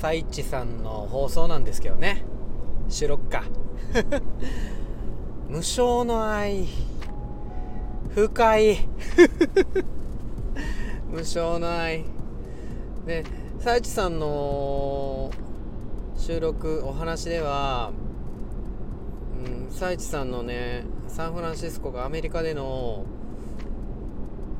[0.00, 2.22] サイチさんの放送なんですけどね。
[2.88, 3.42] 収録か。
[5.50, 6.66] 無償の愛。
[8.14, 8.78] 深い
[11.10, 12.04] 無償の愛。
[13.06, 13.24] で
[13.58, 15.32] サイチさんの
[16.16, 17.90] 収録お話では、
[19.44, 23.04] うん、サイチさんのねサンフランシスコがアメリカでの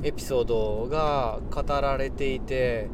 [0.02, 2.89] エピソードが語られていて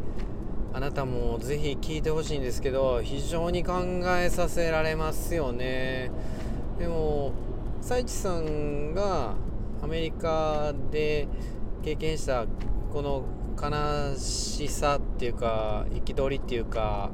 [0.74, 3.74] あなたもぜひ聞いてほしいんですけど非常に考
[4.19, 6.10] えさせられますよね。
[6.80, 7.33] でも
[7.80, 9.37] サイチさんが
[9.83, 11.28] アメリカで
[11.84, 12.47] 経験した
[12.92, 13.24] この
[13.56, 17.12] 悲しさっていうか憤りっていうか、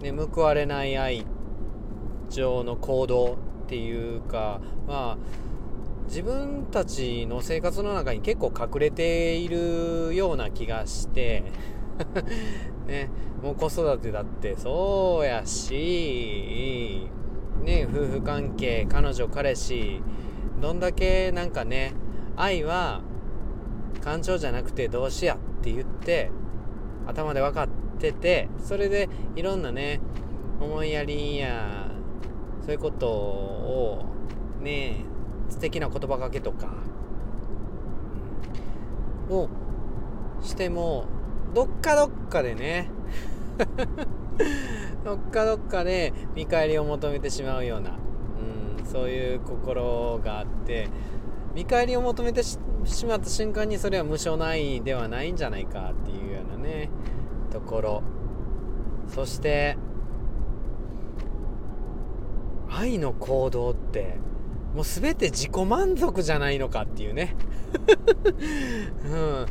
[0.00, 1.26] ね、報われない愛
[2.30, 5.42] 情の行動っていうかまあ
[6.08, 11.44] 自分たちの生活の中に結構隠れているような気がして
[12.86, 13.10] ね、
[13.42, 17.08] もう子育てだってそうやし、
[17.62, 20.02] ね、夫婦関係彼女彼氏
[20.60, 21.92] どんだけなんかね
[22.36, 23.00] 愛は
[24.00, 26.30] 感情じゃなくて動詞やって言って
[27.06, 30.00] 頭で分かっててそれでいろんなね
[30.60, 31.90] 思いやりや
[32.64, 34.04] そういうことを
[34.60, 35.04] ね
[35.48, 36.72] 素敵な言葉かけとか
[39.28, 39.48] を
[40.42, 41.06] しても
[41.54, 42.90] どっかどっかでね。
[45.04, 50.88] どっかどっかで見返りを求めてしまうような、うん、そういう心があって。
[51.54, 52.58] 見返りを求めてし
[53.06, 56.88] まった瞬間にそれは無償の愛ではないんじゃないかっていうようなね。
[57.50, 58.02] ところ。
[59.08, 59.76] そして
[62.70, 64.16] 愛の行動って
[64.74, 67.36] もう全て自己満足じゃないのかっていうね、
[69.04, 69.46] うん、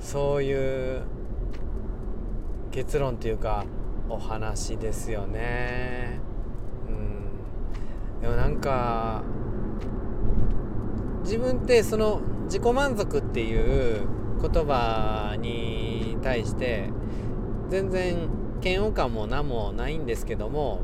[0.00, 1.02] そういう
[2.72, 3.64] 結論っていうか
[4.08, 6.18] お話ですよね。
[6.88, 8.20] うん。
[8.20, 9.22] でもなんか
[11.22, 14.08] 自分ってその自己満足っていう
[14.40, 16.90] 言葉に対して
[17.68, 18.28] 全然
[18.62, 20.80] 嫌悪感も何もないんですけども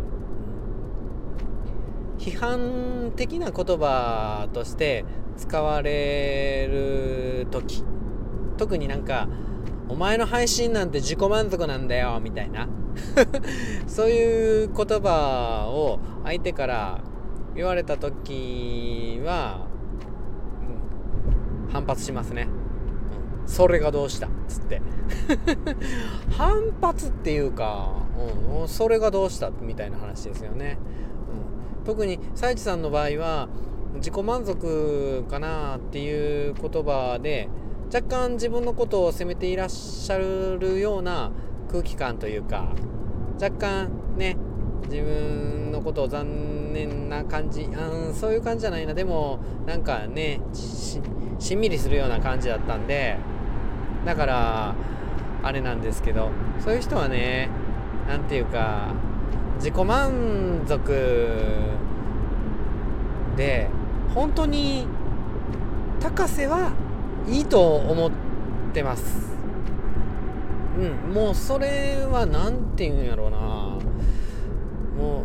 [2.19, 5.05] 批判的な言葉として
[5.37, 7.85] 使われる時
[8.57, 9.29] 特になんか
[9.89, 12.69] お前の配信なんて自己満足なんだよみたいな。
[13.87, 17.01] そういう言葉を相手から
[17.55, 19.67] 言われた時は、
[21.73, 22.49] 反発しますね、
[23.43, 24.29] うん、それがどうした？
[24.49, 24.81] つって。
[26.37, 27.93] 反発っていうか、
[28.61, 29.51] うん、それがどうした？
[29.51, 30.79] みたいな話ですよね、
[31.79, 33.49] うん、特にサイチさんの場合は
[33.97, 37.49] 自己満足かなっていう言葉で
[37.93, 41.31] 若干自分のことを責めていらっしゃるような
[41.71, 42.69] 空気感というか
[43.41, 44.37] 若干ね
[44.91, 48.95] 自分のことを残念な感じうんそういう感じじゃないな。
[48.95, 51.01] でもなんかねし
[51.55, 53.17] んみりするような感じだったんで
[54.05, 54.75] だから
[55.43, 57.49] あれなんですけどそういう人はね
[58.09, 58.93] 何て言うか
[59.57, 60.93] 自己満足
[63.37, 63.69] で
[64.15, 64.87] 本当に
[66.01, 66.73] 高瀬は
[67.29, 68.11] いいと思っ
[68.73, 69.37] てます。
[70.79, 73.39] うんもうそれは何て言うんやろうな。
[73.39, 75.25] も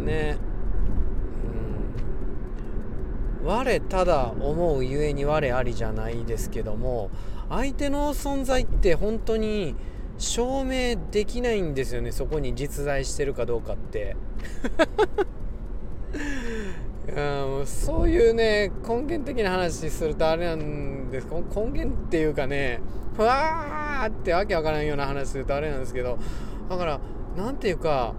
[0.00, 0.36] うね
[3.42, 3.48] うん。
[3.48, 7.10] 我ただ思うゆえに我ありじゃないですけども
[7.48, 9.74] 相手の存在って本当に
[10.18, 14.16] 証明できないんですよねそこに実在してるかどうかって。
[17.66, 21.26] そういうね根源的な話するとあれなんです。
[21.30, 22.80] 根源っていうかね
[23.16, 26.18] ふわーってわけわからんような話するとあれなんですけど
[26.68, 27.00] だから
[27.36, 28.14] 何ていうか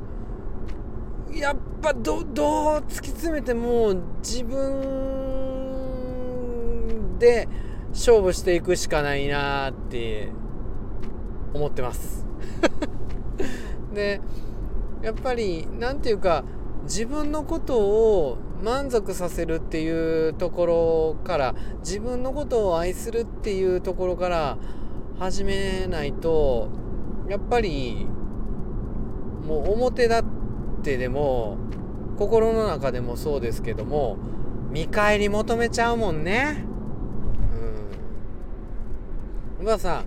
[1.33, 5.13] やっぱどどう突き詰めても自分
[7.17, 7.47] で
[7.91, 10.29] 勝負していくしかないなって
[11.53, 12.25] 思ってます。
[13.94, 14.21] で
[15.01, 16.44] やっぱり何ていうか
[16.83, 24.57] 自分のことを満足させるっていうところから自分のことを愛するっていうところから
[25.19, 26.69] 始めないと
[27.27, 28.07] やっぱり
[29.45, 30.24] もう表立っ
[30.81, 31.57] てでも
[32.18, 34.18] 心の中でもそうですけども
[34.71, 36.66] 見返り求めちゃうもんね。
[39.59, 39.66] うん。
[39.66, 40.04] まあさ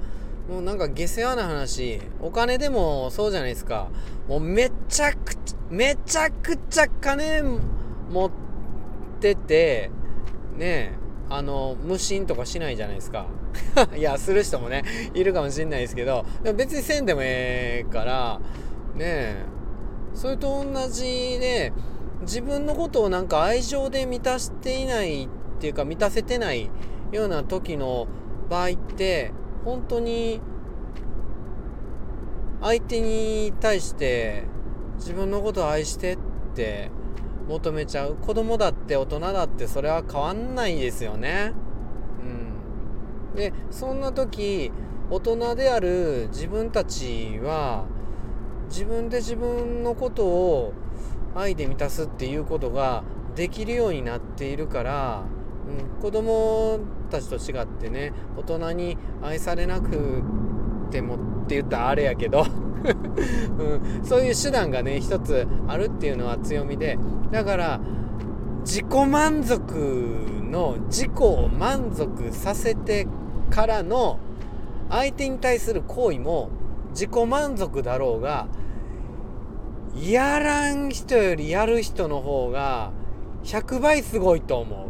[0.48, 2.00] もうなんか下世話な話。
[2.20, 3.88] お金でもそうじゃないですか。
[4.28, 7.42] もうめちゃくちゃめちゃくちゃ金
[8.10, 8.30] 持っ
[9.26, 9.90] てってて、
[10.56, 10.92] ね
[11.28, 13.26] あの、無心とかしないじゃないですか。
[13.96, 14.84] いや、する人もね、
[15.14, 18.40] いるかもしんないですけど、でも別にせんでもええから、
[18.94, 19.56] ね
[20.14, 21.02] それと同じ
[21.38, 21.74] で
[22.22, 25.28] 自分のことをなんか愛情で満たしていないっ
[25.60, 26.70] ていうか満たせてない
[27.12, 28.08] ような時の
[28.48, 29.32] 場合って
[29.64, 30.40] 本当に
[32.62, 34.44] 相手に対して
[34.96, 36.18] 自分のことを愛してっ
[36.54, 36.90] て
[37.48, 38.16] 求めちゃう。
[38.16, 41.52] 子供だって大人だってそれは変わんないですよね。
[43.32, 44.72] うん、でそんな時
[45.10, 47.84] 大人である自分たちは
[48.68, 50.72] 自分で自分のことを
[51.34, 53.04] 愛で満たすっていうことが
[53.36, 55.22] できるようになっているから、
[55.68, 60.22] うん、子供たちと違ってね大人に愛されなく
[60.90, 62.44] てもって言ったらあれやけど。
[62.86, 66.98] うん、そういう手段がね一つあるっていうのは強みで
[67.30, 67.80] だから
[68.64, 69.74] 自己満足
[70.50, 73.06] の自己を満足させて
[73.50, 74.18] からの
[74.90, 76.50] 相手に対する行為も
[76.90, 78.48] 自己満足だろうが
[79.94, 82.92] やらん人よりやる人の方が
[83.44, 84.88] 100倍すごいと思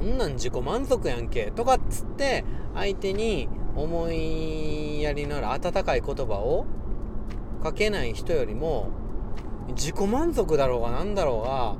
[0.00, 0.04] う。
[0.04, 2.44] んなん自己満足やんけとかっつって
[2.74, 3.48] 相手に
[3.82, 6.66] 思いやりのある温かい言葉を
[7.62, 8.88] かけない人よりも
[9.70, 11.76] 自己満足だろうが何だろうが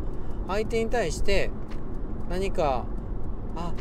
[0.53, 1.51] 相手に対して
[2.29, 2.85] 何か
[3.57, 3.73] 「あ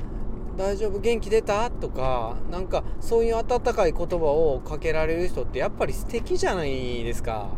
[0.57, 7.49] 大丈夫元気出た?」とかなんかそういう温かい言葉をかけられる人ってやっぱり素敵じゃないですか。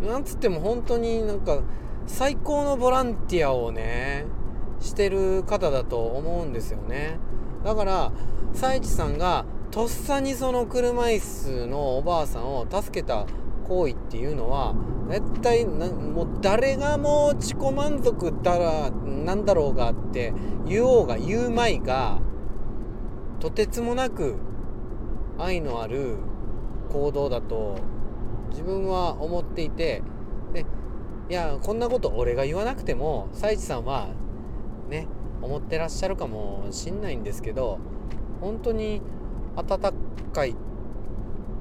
[0.00, 1.60] うん、なんつっても本当になんか
[2.06, 4.26] 最高のボランティアをね
[4.80, 7.18] してる方だと思うんですよね。
[7.64, 8.12] だから
[8.52, 13.26] 佐一さんがとっさにその車椅子のおばあさんを助けた
[13.66, 14.74] 行為っていうのは
[15.10, 20.32] 絶対もう誰がもう自己満足だらなんだろうがって
[20.66, 22.20] 言おうが言うまいが
[23.40, 24.36] とてつもなく
[25.38, 26.18] 愛のある
[26.90, 27.78] 行動だと
[28.50, 30.02] 自分は思っていて
[30.52, 30.64] で
[31.28, 34.08] いやこんなこと俺が言わなくても佐一さんは
[34.88, 35.08] ね
[35.44, 37.78] 思ってらっしゃるかもしんないんですけど
[38.40, 39.02] 本当に
[39.56, 39.94] 温
[40.32, 40.56] かい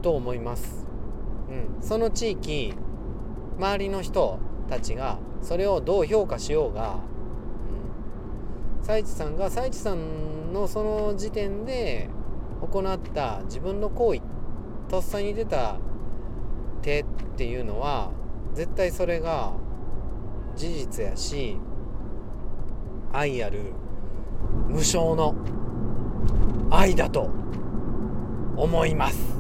[0.01, 0.85] と思います、
[1.49, 2.73] うん、その地域
[3.57, 4.39] 周りの人
[4.69, 6.99] たちがそれをどう評価しようが、
[8.79, 12.09] うん、佐一さんが佐一さんのその時点で
[12.61, 14.21] 行った自分の行為
[14.89, 15.77] とっさに出た
[16.81, 17.05] 手っ
[17.37, 18.11] ていうのは
[18.53, 19.53] 絶対それが
[20.55, 21.57] 事実やし
[23.13, 23.73] 愛ある
[24.67, 25.35] 無償の
[26.69, 27.29] 愛だと
[28.57, 29.39] 思います。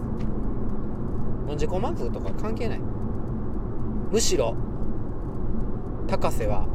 [1.49, 2.79] 自己満足とか関係ない。
[4.11, 4.55] むしろ
[6.07, 6.67] 高瀬は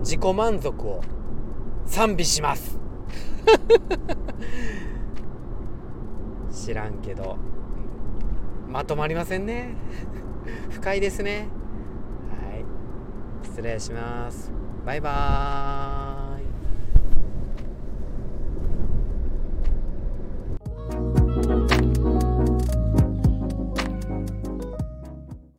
[0.00, 1.00] 自己満足を
[1.86, 2.78] 賛美します。
[6.52, 7.36] 知らんけど。
[8.68, 9.74] まとまりませんね。
[10.70, 11.48] 深いですね。
[12.30, 12.64] はい。
[13.42, 14.52] 失礼します。
[14.84, 16.07] バイバーイ。